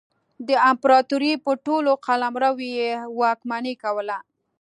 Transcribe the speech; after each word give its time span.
د 0.47 0.49
امپراتورۍ 0.69 1.33
پر 1.45 1.55
ټولو 1.65 1.91
قلمرونو 2.05 2.65
یې 2.77 2.91
واکمني 3.19 3.73
کوله. 3.83 4.17